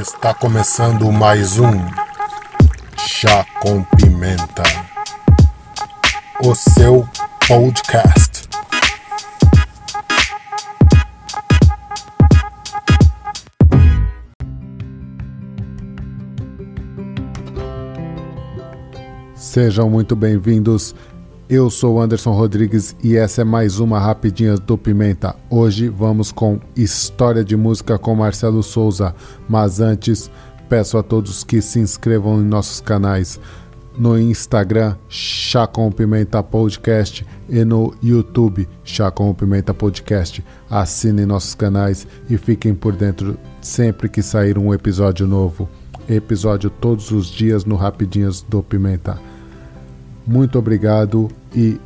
[0.00, 1.72] Está começando mais um
[2.96, 4.62] Chá com Pimenta,
[6.42, 7.06] o seu
[7.46, 8.48] podcast.
[19.34, 20.94] Sejam muito bem-vindos.
[21.54, 25.36] Eu sou Anderson Rodrigues e essa é mais uma Rapidinhas do Pimenta.
[25.50, 29.14] Hoje vamos com História de Música com Marcelo Souza,
[29.46, 30.30] mas antes
[30.66, 33.38] peço a todos que se inscrevam em nossos canais
[33.98, 40.42] no Instagram Chá com Pimenta Podcast e no YouTube Chá com Pimenta Podcast.
[40.70, 45.68] Assinem nossos canais e fiquem por dentro sempre que sair um episódio novo.
[46.08, 49.31] Episódio todos os dias no Rapidinhas do Pimenta.
[50.26, 51.80] Muito obrigado e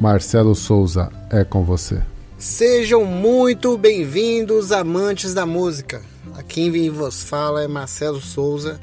[0.00, 2.02] Marcelo Souza é com você.
[2.36, 6.02] Sejam muito bem-vindos, amantes da música.
[6.34, 8.80] Aqui quem vos fala é Marcelo Souza,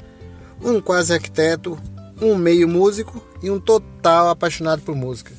[0.62, 1.78] um quase arquiteto,
[2.20, 5.32] um meio músico e um total apaixonado por música.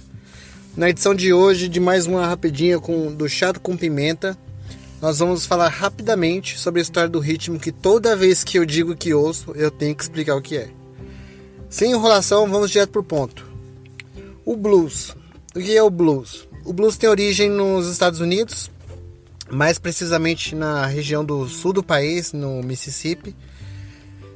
[0.77, 4.37] Na edição de hoje de mais uma rapidinha com do Chato com Pimenta,
[5.01, 8.95] nós vamos falar rapidamente sobre a história do ritmo que toda vez que eu digo
[8.95, 10.69] que ouço, eu tenho que explicar o que é.
[11.67, 13.54] Sem enrolação, vamos direto pro ponto.
[14.45, 15.15] O blues.
[15.55, 16.47] O que é o blues?
[16.63, 18.69] O blues tem origem nos Estados Unidos,
[19.49, 23.35] mais precisamente na região do sul do país, no Mississippi.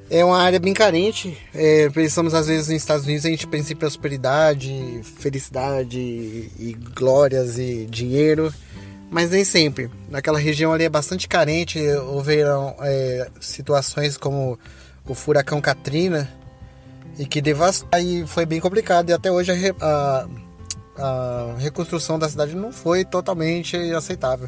[0.09, 1.37] É uma área bem carente.
[1.53, 7.59] É, pensamos às vezes nos Estados Unidos, a gente pensa em prosperidade, felicidade e glórias
[7.59, 8.51] e dinheiro,
[9.11, 9.91] mas nem sempre.
[10.09, 11.79] Naquela região ali é bastante carente.
[12.11, 14.57] Houveram é, situações como
[15.05, 16.27] o furacão Katrina,
[17.19, 19.09] e que devastou e foi bem complicado.
[19.09, 20.27] E até hoje a, a,
[20.97, 24.47] a, reconstrução da cidade não foi totalmente aceitável.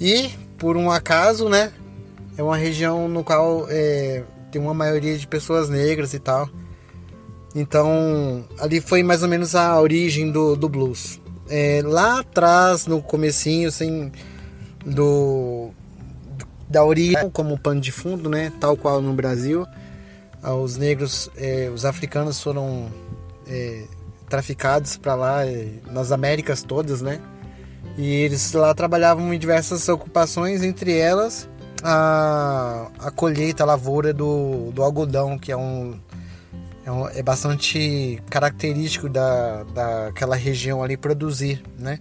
[0.00, 1.70] E por um acaso né
[2.36, 6.48] é uma região no qual é, tem uma maioria de pessoas negras e tal.
[7.54, 11.20] Então ali foi mais ou menos a origem do, do blues.
[11.50, 14.10] É, lá atrás no comecinho assim
[14.84, 15.70] do
[16.68, 19.66] da origem como pano de fundo né tal qual no Brasil
[20.42, 22.90] os negros, eh, os africanos foram
[23.46, 23.84] eh,
[24.28, 27.20] traficados para lá, eh, nas Américas todas, né?
[27.96, 31.48] E eles lá trabalhavam em diversas ocupações, entre elas
[31.82, 35.98] a, a colheita, a lavoura do, do algodão, que é um,
[36.84, 41.98] é, um, é bastante característico da, daquela região ali produzir, né?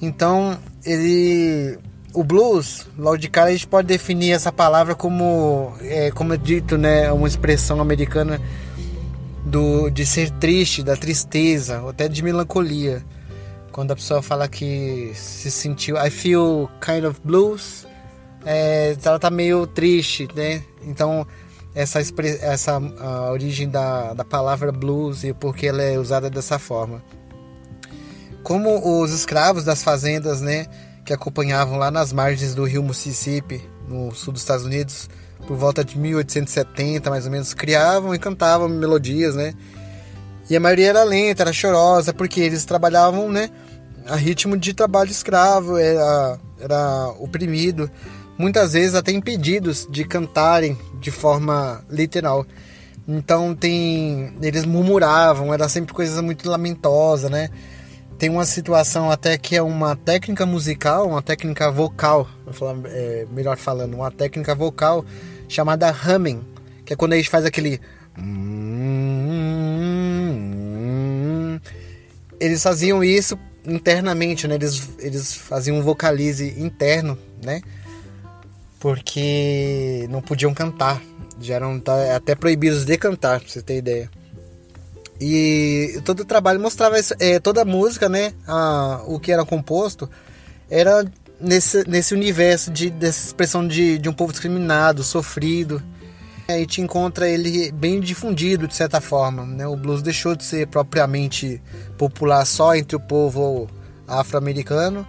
[0.00, 1.78] Então ele
[2.14, 6.36] o blues, logo de cara a gente pode definir essa palavra como, é, como é
[6.36, 8.40] dito, né, uma expressão americana
[9.44, 13.04] do de ser triste, da tristeza, ou até de melancolia.
[13.70, 17.86] Quando a pessoa fala que se sentiu, I feel kind of blues,
[18.44, 20.62] é, ela tá meio triste, né?
[20.84, 21.26] Então
[21.74, 22.00] essa
[22.42, 27.02] essa a origem da, da palavra blues e porque ela é usada dessa forma.
[28.42, 30.66] Como os escravos das fazendas, né?
[31.04, 35.08] Que acompanhavam lá nas margens do rio Mississippi, no sul dos Estados Unidos,
[35.46, 39.54] por volta de 1870, mais ou menos, criavam e cantavam melodias, né?
[40.48, 43.50] E a maioria era lenta, era chorosa, porque eles trabalhavam, né,
[44.06, 47.90] a ritmo de trabalho escravo, era, era oprimido,
[48.36, 52.46] muitas vezes até impedidos de cantarem de forma literal.
[53.06, 57.50] Então tem, eles murmuravam, era sempre coisa muito lamentosa, né?
[58.18, 63.26] Tem uma situação até que é uma técnica musical, uma técnica vocal, vou falar, é,
[63.30, 65.04] melhor falando, uma técnica vocal
[65.48, 66.44] chamada humming,
[66.84, 67.80] que é quando a gente faz aquele
[72.38, 74.56] eles faziam isso internamente, né?
[74.56, 77.62] Eles, eles faziam um vocalize interno, né?
[78.80, 81.00] Porque não podiam cantar.
[81.40, 84.10] Já eram tá, até proibidos de cantar, pra você ter ideia.
[85.24, 88.32] E todo o trabalho mostrava isso, é, toda a música, né?
[88.44, 90.10] A, o que era composto
[90.68, 91.04] era
[91.40, 95.80] nesse, nesse universo de, dessa expressão de, de um povo discriminado, sofrido.
[96.48, 99.46] E te encontra ele bem difundido de certa forma.
[99.46, 99.64] Né?
[99.64, 101.62] O blues deixou de ser propriamente
[101.96, 103.70] popular só entre o povo
[104.08, 105.06] afro-americano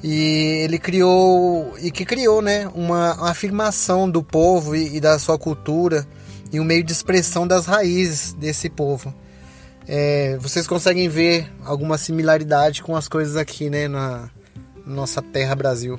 [0.00, 5.18] e ele criou e que criou né uma, uma afirmação do povo e, e, da
[5.18, 6.06] sua cultura
[6.50, 9.12] e um meio de expressão das raízes desse povo
[9.92, 14.30] é, vocês conseguem ver alguma similaridade com as coisas aqui, né, na
[14.86, 15.98] nossa terra Brasil.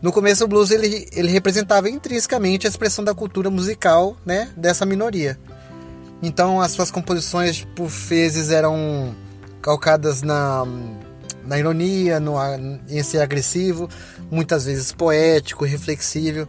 [0.00, 4.86] No começo o blues ele, ele representava intrinsecamente a expressão da cultura musical, né, dessa
[4.86, 5.36] minoria.
[6.22, 9.12] Então as suas composições por vezes eram
[9.60, 10.64] calcadas na,
[11.44, 12.36] na ironia, no,
[12.88, 13.88] em ser agressivo,
[14.30, 16.46] muitas vezes poético, reflexível.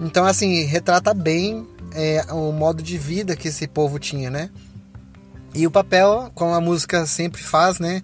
[0.00, 4.48] Então, assim, retrata bem é, o modo de vida que esse povo tinha, né?
[5.54, 8.02] E o papel, como a música sempre faz, né?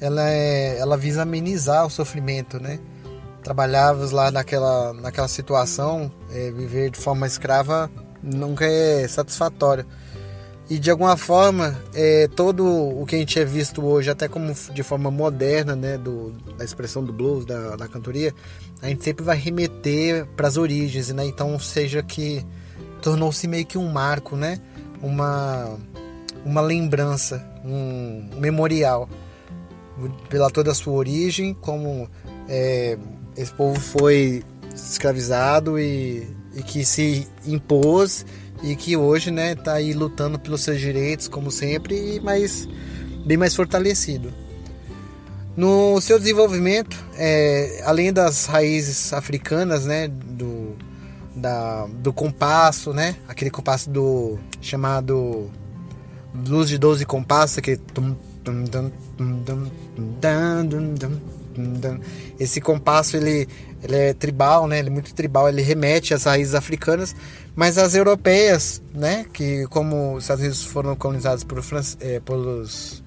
[0.00, 2.80] Ela, é, ela visa amenizar o sofrimento, né?
[3.42, 7.90] Trabalhavas lá naquela, naquela situação, é, viver de forma escrava
[8.22, 9.86] nunca é satisfatório.
[10.68, 14.54] E de alguma forma, é, todo o que a gente é visto hoje, até como
[14.72, 18.32] de forma moderna, né, do, da expressão do blues, da, da cantoria,
[18.80, 21.24] a gente sempre vai remeter para as origens, né?
[21.24, 22.46] Então, seja que
[23.02, 24.60] tornou-se meio que um marco, né?
[25.02, 25.76] Uma,
[26.44, 29.08] uma lembrança, um, memorial
[30.28, 32.08] pela toda a sua origem, como
[32.48, 32.96] é,
[33.36, 34.42] esse povo foi
[34.74, 38.24] escravizado e, e que se impôs
[38.62, 42.68] e que hoje né está aí lutando pelos seus direitos como sempre mas
[43.24, 44.32] bem mais fortalecido.
[45.56, 50.76] No seu desenvolvimento é, além das raízes africanas né do
[51.34, 55.50] da, do compasso né aquele compasso do chamado
[56.32, 57.80] blues de 12 compassos aquele
[62.38, 63.46] esse compasso ele,
[63.82, 64.78] ele é tribal, né?
[64.78, 67.14] Ele é muito tribal, ele remete às raízes africanas,
[67.54, 69.26] mas as europeias, né?
[69.32, 71.60] Que como os Estados Unidos foram colonizados por,
[72.00, 73.02] é, pelos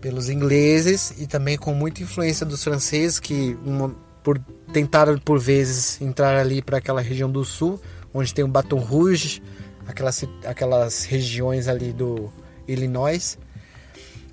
[0.00, 3.90] pelos ingleses e também com muita influência dos franceses que uma,
[4.22, 4.38] por
[4.70, 7.80] tentaram por vezes entrar ali para aquela região do sul,
[8.12, 9.42] onde tem o Baton Rouge,
[9.86, 12.32] aquelas aquelas regiões ali do
[12.66, 13.38] Illinois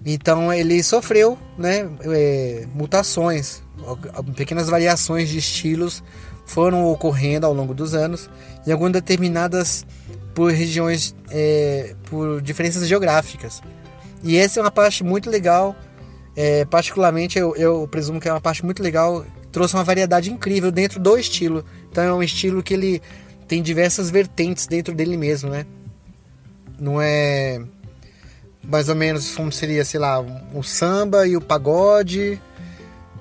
[0.05, 3.61] então ele sofreu né, é, mutações,
[4.35, 6.03] pequenas variações de estilos
[6.45, 8.29] foram ocorrendo ao longo dos anos
[8.65, 9.85] e algumas determinadas
[10.33, 13.61] por regiões, é, por diferenças geográficas.
[14.23, 15.75] E essa é uma parte muito legal,
[16.35, 20.71] é, particularmente eu, eu presumo que é uma parte muito legal, trouxe uma variedade incrível
[20.71, 21.63] dentro do estilo.
[21.91, 23.01] Então é um estilo que ele
[23.51, 25.65] tem diversas vertentes dentro dele mesmo, né?
[26.79, 27.61] Não é
[28.63, 30.21] mais ou menos como seria, sei lá,
[30.53, 32.41] o samba e o pagode,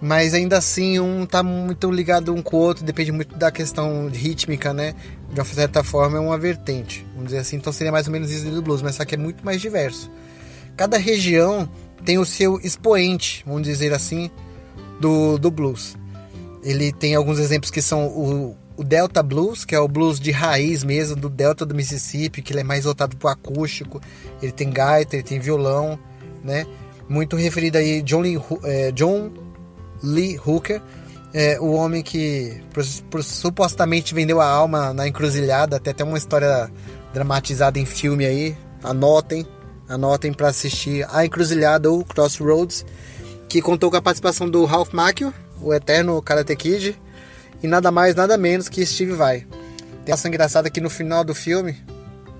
[0.00, 4.08] mas ainda assim um tá muito ligado um com o outro, depende muito da questão
[4.08, 4.94] rítmica, né?
[5.32, 8.30] De uma certa forma é uma vertente, vamos dizer assim, então seria mais ou menos
[8.30, 10.08] isso do blues, mas só que é muito mais diverso.
[10.76, 11.68] Cada região
[12.04, 14.30] tem o seu expoente, vamos dizer assim,
[15.00, 15.96] do, do blues.
[16.62, 20.30] Ele tem alguns exemplos que são o, o Delta Blues, que é o blues de
[20.30, 24.00] raiz mesmo, do Delta do Mississippi, que ele é mais voltado para o acústico,
[24.40, 25.98] ele tem gaita, ele tem violão,
[26.42, 26.66] né?
[27.06, 29.30] Muito referido aí John Lee, é, John
[30.02, 30.80] Lee Hooker,
[31.34, 32.58] é, o homem que
[33.22, 36.72] supostamente vendeu a alma na encruzilhada, até tem uma história
[37.12, 39.46] dramatizada em filme aí, anotem,
[39.86, 42.86] anotem para assistir A Encruzilhada ou Crossroads,
[43.46, 46.98] que contou com a participação do Ralph Macchio, o eterno Karate Kid,
[47.62, 49.46] e nada mais, nada menos que Steve Vai.
[50.04, 51.76] Tem essa engraçada que no final do filme.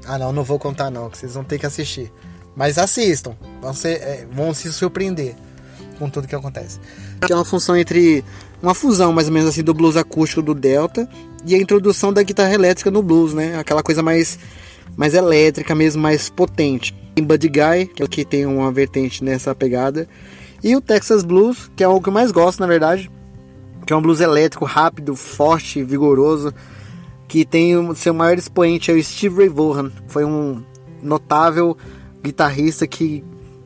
[0.07, 2.11] Ah, não, não vou contar, não, que vocês vão ter que assistir.
[2.57, 5.35] Mas assistam, vão, ser, é, vão se surpreender
[5.99, 6.81] com tudo que acontece.
[7.29, 8.25] É uma função entre
[8.63, 11.09] uma fusão, mais ou menos assim, do blues acústico do Delta
[11.45, 13.59] e a introdução da guitarra elétrica no blues, né?
[13.59, 14.39] Aquela coisa mais,
[14.97, 16.95] mais elétrica mesmo, mais potente.
[17.15, 20.09] Tem Buddy Guy, que é o que tem uma vertente nessa pegada.
[20.63, 23.11] E o Texas Blues, que é o que eu mais gosto, na verdade
[23.87, 26.55] que é um blues elétrico, rápido, forte, vigoroso,
[27.29, 30.63] que tem o seu maior expoente é o Steve Ray Vaughan, foi um
[31.03, 31.77] notável
[32.23, 33.25] guitarrista que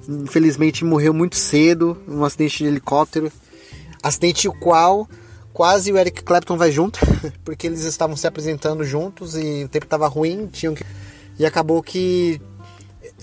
[0.09, 3.33] infelizmente morreu muito cedo num acidente de helicóptero,
[4.03, 5.09] acidente o qual
[5.53, 6.99] quase o Eric Clapton vai junto,
[7.45, 10.85] porque eles estavam se apresentando juntos e o tempo estava ruim, tinham que...
[11.39, 12.41] e acabou que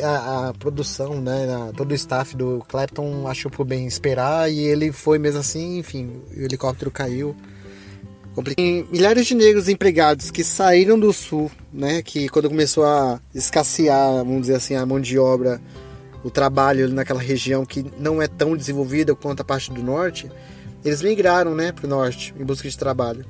[0.02, 4.60] a, a produção, né, a, todo o staff do Clapton achou por bem esperar e
[4.60, 7.36] ele foi mesmo assim, enfim, o helicóptero caiu.
[8.56, 14.18] Tem milhares de negros empregados que saíram do sul, né, que quando começou a escassear,
[14.18, 15.62] vamos dizer assim, a mão de obra,
[16.24, 20.32] o trabalho naquela região que não é tão desenvolvida quanto a parte do norte,
[20.84, 23.26] eles migraram, né, para o norte em busca de trabalho.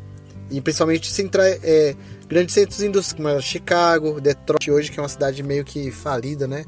[0.51, 1.95] E principalmente centra, é,
[2.27, 6.65] grandes centros indústrias, como Chicago, Detroit hoje, que é uma cidade meio que falida, né?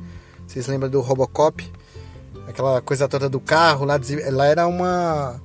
[0.48, 1.70] Vocês lembram do Robocop?
[2.48, 4.00] Aquela coisa toda do carro, lá,
[4.32, 5.40] lá era uma,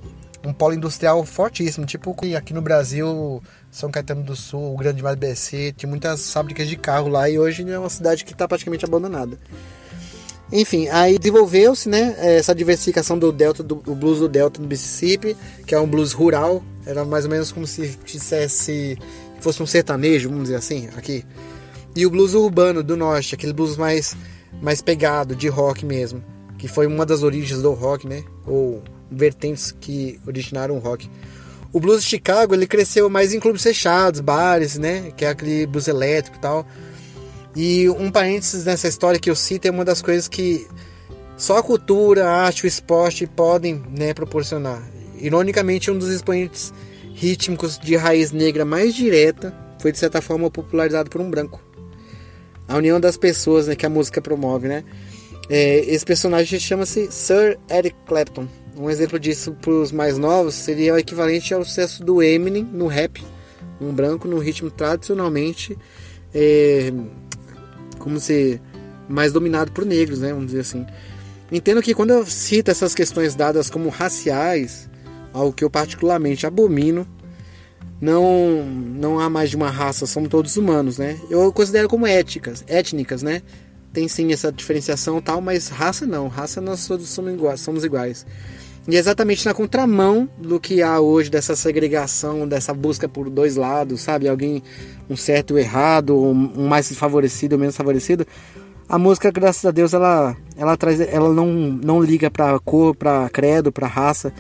[0.45, 5.17] um polo industrial fortíssimo, tipo aqui no Brasil, São Caetano do Sul, o Grande Mar
[5.17, 8.85] BC, tinha muitas fábricas de carro lá e hoje é uma cidade que está praticamente
[8.85, 9.39] abandonada.
[10.51, 15.37] Enfim, aí desenvolveu-se né, essa diversificação do Delta, do, do, blues do Delta do Mississippi,
[15.67, 18.97] que é um blues rural, era mais ou menos como se dissesse
[19.41, 21.23] fosse um sertanejo, vamos dizer assim, aqui.
[21.95, 24.17] E o blues urbano do norte, aquele blues mais
[24.63, 26.25] mais pegado de rock mesmo,
[26.57, 28.25] que foi uma das origens do rock, né?
[28.47, 31.09] Ou vertentes que originaram o rock.
[31.73, 35.13] o blues de Chicago ele cresceu mais em clubes fechados, bares, né?
[35.15, 36.67] Que é aquele blues elétrico e tal.
[37.55, 40.67] E um parênteses nessa história que eu cito é uma das coisas que
[41.37, 44.83] só a cultura, a arte, o esporte podem né, proporcionar.
[45.21, 46.73] Ironicamente, um dos expoentes
[47.15, 51.61] rítmicos de raiz negra mais direta foi de certa forma popularizado por um branco.
[52.67, 54.85] A união das pessoas né, que a música promove, né?
[55.49, 58.47] É, esse personagem chama-se Sir Eric Clapton.
[58.77, 62.87] Um exemplo disso para os mais novos seria o equivalente ao sucesso do Eminem no
[62.87, 63.25] rap,
[63.81, 65.77] um branco no ritmo tradicionalmente
[66.35, 66.93] é,
[67.99, 68.61] como se
[69.09, 70.33] mais dominado por negros, né?
[70.33, 70.87] Vamos dizer assim.
[71.51, 74.88] Entendo que quando eu cito essas questões dadas como raciais,
[75.33, 77.07] algo que eu particularmente abomino,
[78.01, 81.19] não não há mais de uma raça, somos todos humanos, né?
[81.31, 83.43] Eu considero como éticas, étnicas, né?
[83.93, 88.27] Tem sim essa diferenciação tal, mas raça não, raça nós todos somos iguais, somos iguais.
[88.87, 93.55] E é exatamente na contramão do que há hoje dessa segregação, dessa busca por dois
[93.55, 94.27] lados, sabe?
[94.27, 94.63] Alguém
[95.11, 98.27] um certo ou errado, um mais favorecido ou menos favorecido.
[98.89, 103.29] A música, graças a Deus, ela ela traz, ela não não liga para cor, para
[103.29, 104.33] credo, para raça.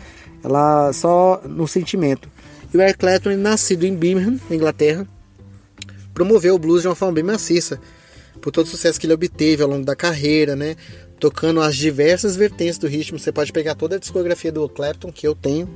[0.42, 2.28] Ela só no sentimento.
[2.72, 5.06] E o Eric Clapton, nascido em Birmingham, na Inglaterra,
[6.12, 7.80] promoveu o blues de uma forma bem maciça,
[8.40, 10.76] por todo o sucesso que ele obteve ao longo da carreira, né?
[11.18, 13.18] tocando as diversas vertentes do ritmo.
[13.18, 15.68] Você pode pegar toda a discografia do Clapton que eu tenho.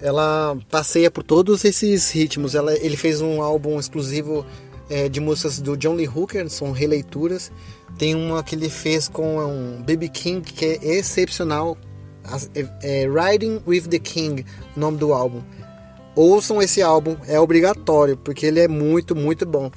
[0.00, 2.54] Ela passeia por todos esses ritmos.
[2.54, 4.44] Ela, ele fez um álbum exclusivo
[4.90, 7.50] é, de músicas do John Lee Hooker, são releituras.
[7.96, 11.78] Tem uma que ele fez com um Baby King que é excepcional.
[12.54, 14.44] É, é Riding with the King,
[14.76, 15.42] o nome do álbum.
[16.16, 19.70] Ouçam esse álbum, é obrigatório, porque ele é muito, muito bom.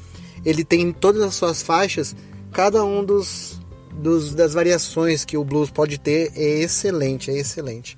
[0.45, 2.15] Ele tem todas as suas faixas,
[2.51, 3.59] cada um dos
[3.97, 7.97] dos, das variações que o blues pode ter é excelente, é excelente.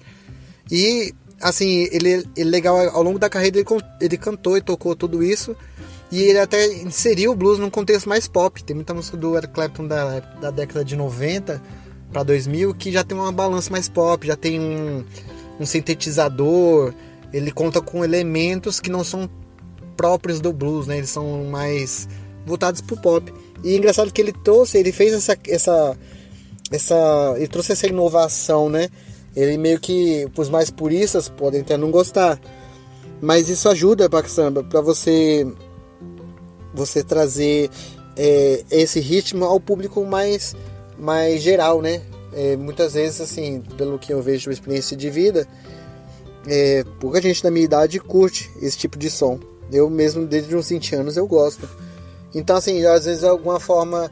[0.72, 3.68] E assim, ele, é legal ao longo da carreira ele,
[4.00, 5.56] ele cantou e tocou tudo isso.
[6.12, 8.64] E ele até inseriu o blues num contexto mais pop.
[8.64, 11.62] Tem muita música do Eric Clapton da, da década de 90
[12.12, 15.04] para 2000 que já tem uma balança mais pop, já tem um,
[15.60, 16.94] um sintetizador.
[17.32, 19.30] Ele conta com elementos que não são
[19.96, 20.98] próprios do blues, né?
[20.98, 22.08] Eles são mais
[22.46, 23.32] voltados pro pop.
[23.64, 25.98] E é engraçado que ele trouxe, ele fez essa, essa,
[26.72, 28.90] essa, ele trouxe essa inovação, né?
[29.36, 32.40] Ele meio que, os mais puristas podem até não gostar,
[33.22, 35.46] mas isso ajuda para samba, para você,
[36.74, 37.70] você trazer
[38.16, 40.56] é, esse ritmo ao público mais,
[41.00, 42.02] mais geral, né?
[42.34, 45.48] É, muitas vezes, assim, pelo que eu vejo de experiência de vida,
[46.48, 49.40] é, pouca gente da minha idade curte esse tipo de som.
[49.72, 51.68] Eu mesmo, desde uns 20 anos, eu gosto.
[52.34, 54.12] Então, assim, às vezes é alguma forma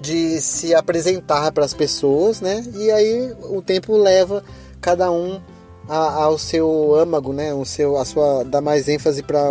[0.00, 2.64] de se apresentar para as pessoas, né?
[2.74, 4.44] E aí o tempo leva
[4.80, 5.40] cada um
[5.88, 7.52] a, ao seu âmago, né?
[7.52, 9.48] O seu, a sua dar mais ênfase para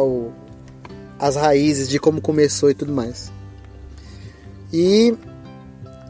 [1.19, 3.31] as raízes de como começou e tudo mais.
[4.71, 5.15] E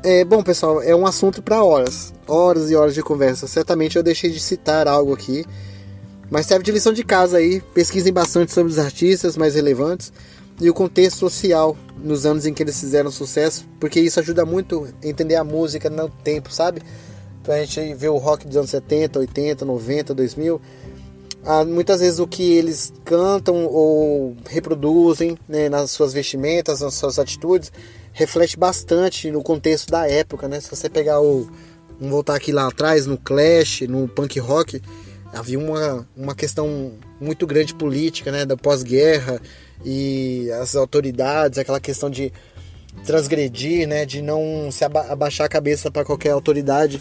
[0.08, 3.46] é, bom, pessoal, é um assunto para horas, horas e horas de conversa.
[3.46, 5.44] Certamente eu deixei de citar algo aqui,
[6.32, 7.60] mas serve de lição de casa aí.
[7.74, 10.14] Pesquisem bastante sobre os artistas mais relevantes
[10.62, 14.88] e o contexto social nos anos em que eles fizeram sucesso, porque isso ajuda muito
[15.04, 16.82] a entender a música no tempo, sabe?
[17.44, 20.62] Pra gente ver o rock dos anos 70, 80, 90, 2000.
[21.44, 27.20] Ah, muitas vezes o que eles cantam ou reproduzem né, nas suas vestimentas, nas suas
[27.20, 27.74] atitudes,
[28.18, 30.60] reflete bastante no contexto da época, né?
[30.60, 31.48] Se você pegar o.
[32.00, 34.82] Vamos voltar aqui lá atrás, no Clash, no punk rock,
[35.34, 38.44] havia uma, uma questão muito grande política, né?
[38.44, 39.40] Da pós-guerra
[39.86, 42.34] e as autoridades, aquela questão de
[43.06, 47.00] transgredir, né, de não se aba abaixar a cabeça para qualquer autoridade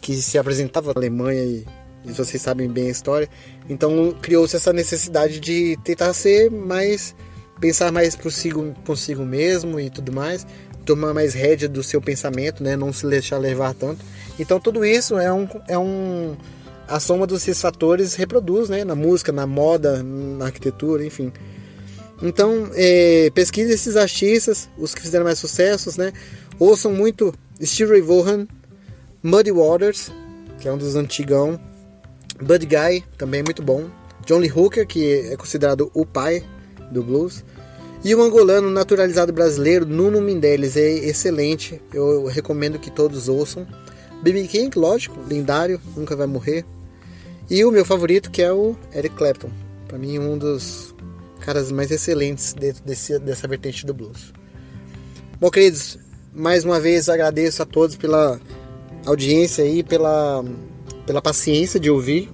[0.00, 1.66] que se apresentava na Alemanha e,
[2.06, 3.28] e vocês sabem bem a história.
[3.68, 7.14] Então criou-se essa necessidade de tentar ser mais
[7.60, 10.46] pensar mais consigo, consigo mesmo e tudo mais,
[10.84, 14.04] tomar mais rédea do seu pensamento, né, não se deixar levar tanto.
[14.38, 16.36] Então tudo isso é um é um
[16.88, 21.32] a soma desses fatores reproduz, né, na música, na moda, na arquitetura, enfim.
[22.22, 26.12] Então, é, pesquise esses artistas, os que fizeram mais sucessos, né?
[26.58, 28.46] Ouçam muito Steve Ray Vaughan,
[29.22, 30.12] Muddy Waters,
[30.60, 31.60] que é um dos antigão,
[32.40, 33.90] Bud Guy, também muito bom,
[34.24, 36.44] John Lee Hooker, que é considerado o pai
[36.90, 37.44] do blues,
[38.04, 43.66] e o angolano naturalizado brasileiro Nuno Mendeles, é excelente, eu recomendo que todos ouçam.
[44.22, 44.46] B.B.
[44.46, 46.64] King, lógico, lendário, nunca vai morrer.
[47.50, 49.50] E o meu favorito, que é o Eric Clapton,
[49.86, 50.94] para mim um dos
[51.40, 54.32] caras mais excelentes dentro desse, dessa vertente do blues.
[55.38, 55.98] Bom, queridos,
[56.34, 58.40] mais uma vez agradeço a todos pela
[59.04, 60.44] audiência e pela,
[61.06, 62.30] pela paciência de ouvir.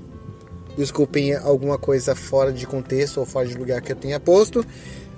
[0.76, 4.64] Desculpem alguma coisa fora de contexto ou fora de lugar que eu tenha posto.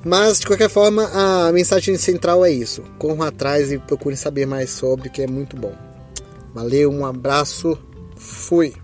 [0.04, 2.82] Mas, de qualquer forma, a mensagem central é isso.
[2.98, 5.72] Corram atrás e procurem saber mais sobre, que é muito bom.
[6.52, 7.78] Valeu, um abraço,
[8.16, 8.83] fui!